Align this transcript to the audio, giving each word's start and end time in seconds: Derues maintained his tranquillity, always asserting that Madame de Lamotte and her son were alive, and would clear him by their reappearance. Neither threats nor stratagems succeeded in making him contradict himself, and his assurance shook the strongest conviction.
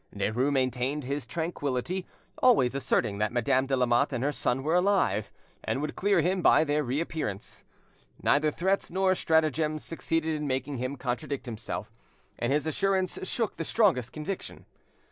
Derues 0.15 0.51
maintained 0.51 1.03
his 1.03 1.27
tranquillity, 1.27 2.07
always 2.39 2.73
asserting 2.73 3.19
that 3.19 3.31
Madame 3.31 3.67
de 3.67 3.77
Lamotte 3.77 4.11
and 4.13 4.23
her 4.23 4.31
son 4.31 4.63
were 4.63 4.73
alive, 4.73 5.31
and 5.63 5.79
would 5.79 5.95
clear 5.95 6.21
him 6.21 6.41
by 6.41 6.63
their 6.63 6.83
reappearance. 6.83 7.63
Neither 8.19 8.49
threats 8.49 8.89
nor 8.89 9.13
stratagems 9.13 9.85
succeeded 9.85 10.33
in 10.33 10.47
making 10.47 10.77
him 10.79 10.95
contradict 10.95 11.45
himself, 11.45 11.91
and 12.39 12.51
his 12.51 12.65
assurance 12.65 13.19
shook 13.29 13.57
the 13.57 13.63
strongest 13.63 14.11
conviction. 14.11 14.65